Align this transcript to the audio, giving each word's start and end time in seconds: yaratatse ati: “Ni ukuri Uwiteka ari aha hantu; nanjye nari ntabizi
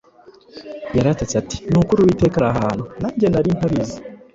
yaratatse 0.97 1.35
ati: 1.41 1.57
“Ni 1.71 1.77
ukuri 1.81 1.99
Uwiteka 2.01 2.35
ari 2.39 2.47
aha 2.49 2.59
hantu; 2.67 2.83
nanjye 3.01 3.25
nari 3.29 3.49
ntabizi 3.57 3.97